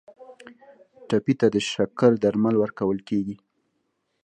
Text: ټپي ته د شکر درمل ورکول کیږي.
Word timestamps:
ټپي 1.07 1.33
ته 1.39 1.47
د 1.55 1.57
شکر 1.71 2.11
درمل 2.23 2.55
ورکول 2.59 2.97
کیږي. 3.09 3.35